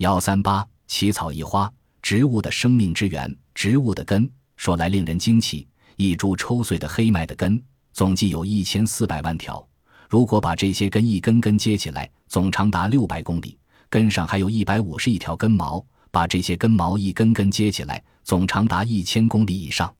[0.00, 5.68] 幺三八奇草异花，植物的生命之源，植物的根，说来令人惊奇。
[5.96, 9.62] 一株抽穗的黑麦的根，总计有一千四百万条。
[10.08, 13.58] 如果把这些根一根根接起来，总长达六百公里，
[13.90, 15.84] 根上还有一百五十亿条根毛。
[16.10, 19.94] 把这些根毛一根根接起来，总长达一千公里以上。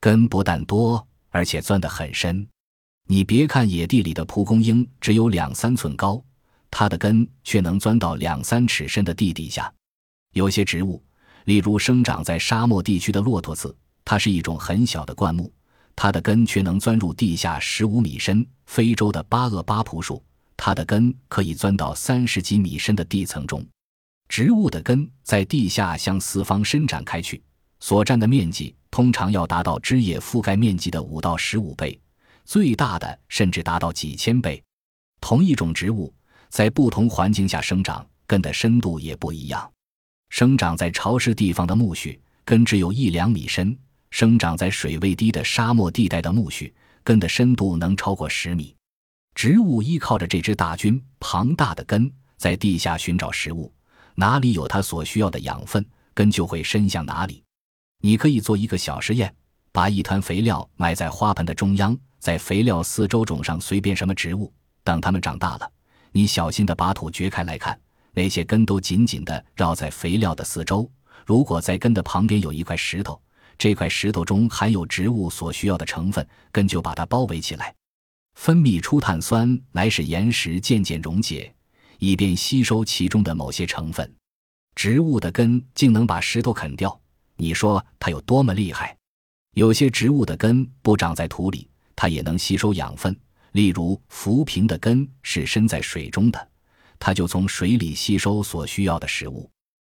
[0.00, 2.44] 根不但多，而且钻得很深。
[3.06, 6.20] 你别看野地里的蒲公英只有两三寸高，
[6.70, 9.72] 它的根却能钻到两三尺深的地底下。
[10.32, 11.02] 有些植物，
[11.44, 15.52] 例如生长在沙漠地区的骆驼刺，它是一种很小的灌木，
[15.94, 18.46] 它的根却能钻入地下十五米深。
[18.66, 20.22] 非洲的巴厄巴蒲树，
[20.56, 23.64] 它的根可以钻到三十几米深的地层中。
[24.28, 27.40] 植物的根在地下向四方伸展开去，
[27.78, 31.98] 所占的面积通常要达到枝叶覆盖面积的五到十五倍。
[32.44, 34.62] 最大的甚至达到几千倍。
[35.20, 36.12] 同一种植物
[36.56, 39.70] 在不同环境下生长，根的深度也不一样。
[40.30, 43.76] 生长在潮湿地方的苜蓿，根只有一两米深；
[44.10, 46.72] 生长在水位低的沙漠地带的苜蓿，
[47.04, 48.74] 根的深度能超过十米。
[49.34, 53.70] 植物依靠着这支大军庞大的根，在地下寻找食物，
[54.14, 57.44] 哪里有它所需要的养分，根就会伸向哪里。
[58.00, 59.30] 你可以做一个小实验，
[59.72, 61.94] 把一团肥料埋在花盆的中央。
[62.18, 64.50] 在肥料四周种上随便什么植物，
[64.82, 65.70] 等它们长大了，
[66.16, 67.78] 你小心地把土掘开来看，
[68.14, 70.90] 那些根都紧紧地绕在肥料的四周。
[71.26, 73.20] 如果在根的旁边有一块石头，
[73.58, 77.74] 这块石头中含有植物所需要的成分，根就把它包围起来，
[78.36, 81.54] 分泌出碳酸来使岩石渐渐溶解，
[81.98, 84.10] 以便吸收其中的某些成分。
[84.74, 86.98] 植物的根竟能把石头啃掉，
[87.36, 88.96] 你说它有多么厉害？
[89.52, 91.68] 有些植物的根不长在土里。
[91.98, 93.18] 它也能吸收养分，
[93.56, 96.48] 例如浮萍的根是深在水中的，
[96.98, 99.50] 它就从水里吸收所需要的食物。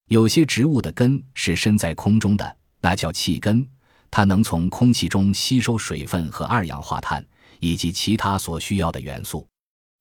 [0.08, 3.66] 有些植物的根是深在空中的，那叫气根，
[4.10, 7.27] 它能从空气中吸收水分和二氧化碳
[7.58, 9.48] 以及其他所需要的元素。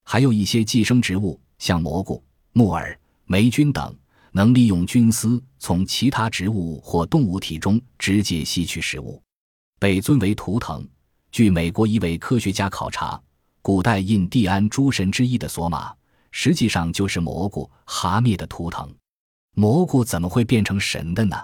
[0.03, 2.21] 还有一些寄生植物，像蘑菇、
[2.51, 3.97] 木耳、霉菌等，
[4.33, 9.23] 能利用菌丝从其他植物或动物体中直接吸取食物，
[9.79, 10.85] 被尊为图腾。
[11.31, 13.21] 据美国一位科学家考察，
[13.65, 15.91] 古代印第安诸神之一的索玛，
[16.29, 18.87] 实际上就是蘑菇、蛤蟆的图腾。
[19.55, 21.35] 蘑菇怎么会变成神的呢？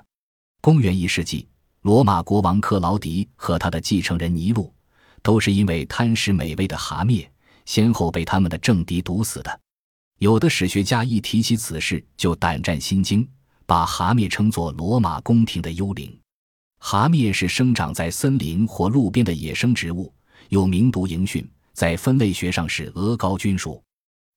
[0.61, 1.47] 公元一世纪，
[1.81, 4.71] 罗马国王克劳迪和他的继承人尼禄，
[5.23, 7.27] 都是因为贪食美味的蛤蟆，
[7.65, 9.59] 先后被他们的政敌毒死的。
[10.19, 13.27] 有的史学家一提起此事，就胆战心惊，
[13.65, 16.15] 把蛤蟆称作罗马宫廷的幽灵。
[16.77, 20.13] 蛤蟆是生长在森林或路边的野生植物，
[20.49, 21.43] 有名毒蝇蕈，
[21.73, 23.81] 在分类学上是鹅膏菌属。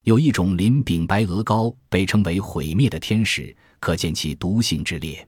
[0.02, 5.26] 有一种鳞柄白鹅膏被称为毁灭的天使，可见其毒性之烈。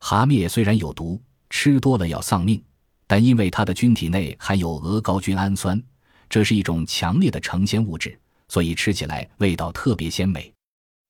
[0.00, 1.20] 蛤蟆虽然有毒，
[1.50, 2.62] 吃多了要丧命，
[3.06, 5.82] 但因为它的菌体内含有鹅膏菌氨酸，
[6.28, 10.52] 这是一种强烈的成仙物质，所以吃起来味道特别鲜美。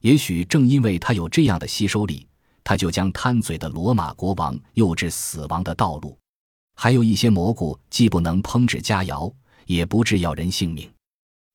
[0.02, 2.26] 也许正因为它有这样的吸收力。
[2.64, 6.18] 它就将贪嘴的罗马国王诱至死亡的道路。
[6.74, 9.32] 还有一些蘑菇既不能烹制佳肴，
[9.68, 10.90] 也不致要人性命。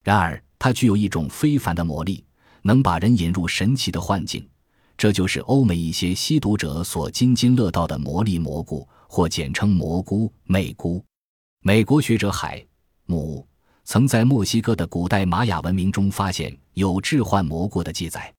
[0.03, 2.24] 然而，它具有一种非凡的魔力，
[2.62, 4.47] 能把人引入神奇的幻境。
[4.96, 11.03] 这就是欧美一些吸毒者所津津乐道的魔力蘑菇，或简称蘑菇、魅菇。
[11.62, 12.63] 美国学者海
[13.07, 13.46] 姆
[13.84, 18.31] 曾在墨西哥的古代玛雅文明中发现有致幻蘑菇的记载。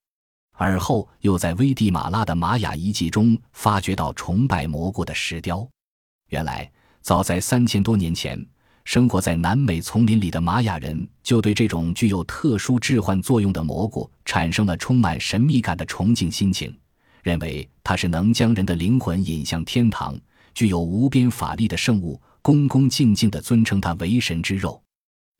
[0.53, 5.67] 而后又在危地马拉的玛雅遗迹中发掘到崇拜蘑菇的石雕。
[6.29, 6.71] 原来，
[7.01, 8.43] 早在三千多年前，
[8.85, 16.73] 生活在南美丛林里的玛雅人就对这种具有特殊致幻作用的蘑菇产生了充满神秘感的崇敬心情，
[17.23, 20.17] 认为它是能将人的灵魂引向天堂、
[20.53, 24.79] 具有无边法力的圣物，恭恭敬敬地尊称它为神之肉。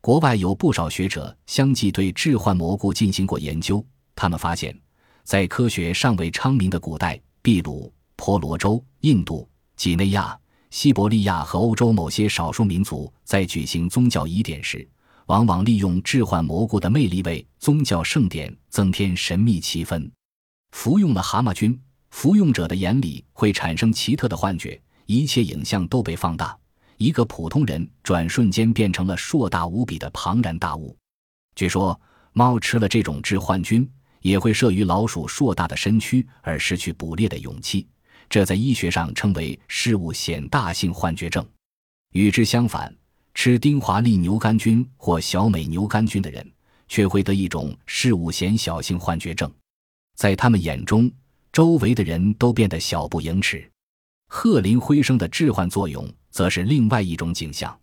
[0.02, 3.86] 国外有不少学者相继对致幻蘑菇进行过研究，
[4.16, 4.76] 他们发现。
[5.24, 10.38] 在科学尚未昌明的古代，秘鲁、婆罗洲、印度、几内亚、
[10.76, 14.86] 西伯利亚和欧洲某些少数民族在举行宗教仪典时，
[15.28, 20.12] 往往利用致幻蘑菇的魅力为宗教盛典增添神秘气氛。
[20.72, 21.80] 服用了蛤蟆菌，
[22.10, 26.54] 服用者的眼里会产生奇特的幻觉，一切影像都被放大，
[26.98, 30.94] 一个普通人转瞬间变成了硕大无比的庞然大物。
[31.56, 31.98] 据说，
[32.34, 33.90] 猫吃了这种致幻菌。
[34.20, 37.88] 也会慑于老鼠硕大的身躯而失去捕猎的勇气，
[38.30, 41.46] 这在医学上称为事物显大性幻觉症。
[42.14, 42.94] 与之相反，
[43.34, 46.50] 吃丁华利牛肝菌或小美牛肝菌的人
[46.88, 49.52] 却会得一种事物显小性幻觉症。
[50.16, 51.12] 在他们眼中，
[51.52, 53.70] 周围的人都变得小不盈尺。
[54.28, 57.78] 鹤林灰生的致幻作用，则是另外一种景象。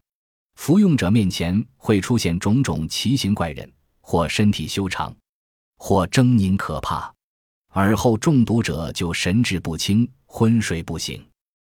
[0.56, 5.14] 服用者面前会出现种种奇形怪人，或身体修长，
[5.78, 7.12] 或狰狞可怕。
[7.74, 11.24] 而后中毒者就神志不清、昏睡不醒。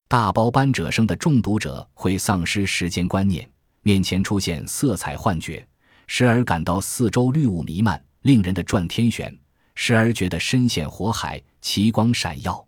[0.09, 3.47] 大包斑者生的中毒者会丧失时间观念，
[3.83, 5.67] 面前出现色彩幻觉，
[6.07, 9.31] 时而感到四周绿雾弥漫，令人的转天旋；
[9.75, 12.67] 时而觉得身陷火海，奇光闪耀。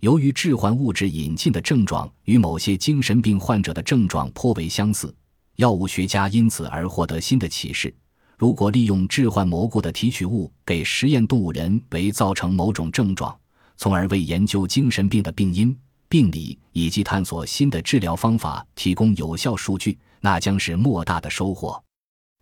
[0.00, 5.14] 由于致幻物质引进的症状与某些精神病患者的症状颇为相似，
[5.54, 7.94] 药物学家因此而获得新的启示。
[8.36, 13.34] 如果利用致幻蘑菇的提取物给实验动物人为造成某种症状，
[13.78, 15.74] 从而为研究精神病的病因、
[16.06, 21.82] 病理以及探索新的治疗方法提供有效数据，那将是莫大的收获。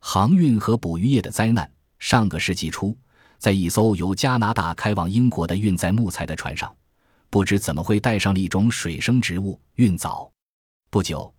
[0.01, 1.71] 航运和捕鱼业的灾难。
[2.01, 2.95] 上个世纪初，
[3.39, 6.75] 在一艘由加拿大开往英国的运载木材的船上，
[7.31, 10.31] 不知怎么会带上了一种水生植物——运藻。
[10.91, 11.33] 不久，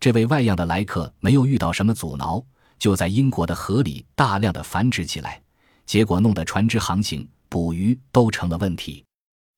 [0.00, 2.42] 这位外样的来客没有遇到什么阻挠。
[2.78, 5.40] 就在英国的河里大量的繁殖起来，
[5.84, 9.04] 结果弄得船只航行、捕鱼都成了问题。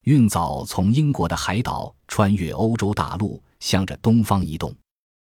[0.05, 4.75] 运藻从英国的海岛穿越欧洲大陆，向着东方移动。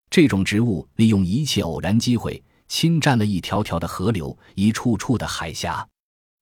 [0.09, 5.87] 这种植物利用一切偶然机会，侵占了一条条的河流、一处处的海峡。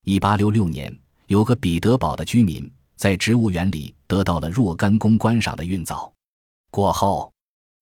[0.05, 6.13] 一八六六年，有个彼得堡的居民在植物园里得到了若干公观赏的运藻，
[6.71, 7.33] 过后，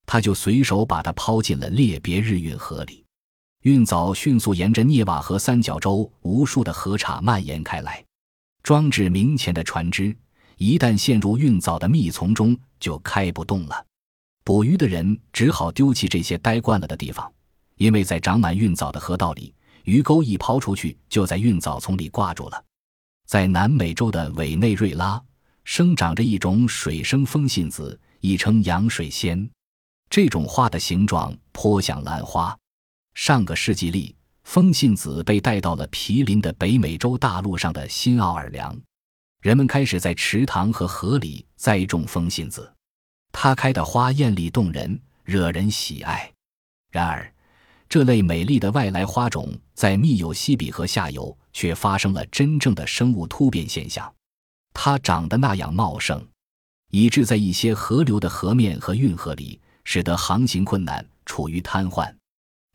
[0.07, 3.05] 他就随手把它抛进了列别日运河里。
[3.63, 8.05] 运藻迅速沿着涅瓦河三角洲无数的河岔蔓延开来，
[8.63, 10.17] 装置明前的船只
[10.59, 13.85] 一旦陷入运藻的密丛中，就开不动了。
[14.45, 17.31] 捕鱼的人只好丢弃这些呆惯了的地方，
[17.77, 19.53] 因为在长满运藻的河道里，
[19.83, 22.65] 鱼钩一抛出去就在运藻丛里挂住了。
[23.27, 25.21] 在南美洲的委内瑞拉，
[25.65, 29.51] 生长着一种水生风信子，亦称洋水仙，
[30.09, 32.57] 这种花的形状颇像兰花。
[33.19, 38.81] 上个世纪里，风信子被带到了毗邻的北美洲大陆上的新奥尔良，
[39.43, 42.73] 人们开始在池塘和河里栽种风信子。
[43.33, 46.33] 它开的花艳丽动人，惹人喜爱。
[46.93, 47.35] 然而，
[47.89, 54.15] 这类美丽的外来花种在密友西比河下游却发生了真正的生物突变现象。
[54.73, 56.25] 它长得那样茂盛，
[56.93, 62.15] 以致在一些河流的河面和运河里，使得航行困难，处于瘫痪。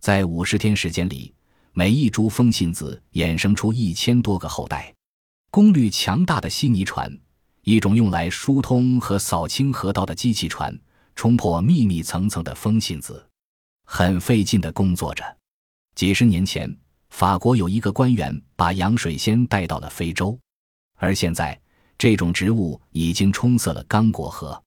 [0.03, 1.33] 在五十天时间里，
[1.71, 4.94] 每一株风信子衍生出一千多个后代。
[5.50, 7.09] 功率强大的稀泥船，
[7.61, 10.77] 一种用来疏通和扫清河道的机器船，
[11.15, 13.25] 冲破密密层层的风信子，
[13.85, 15.23] 很费劲地工作着。
[15.95, 16.69] 几十年前，
[17.09, 20.38] 法国有一个官员把洋水仙带到了非洲，
[20.97, 21.57] 而现在，
[21.97, 24.62] 这种植物已经冲塞了刚果河。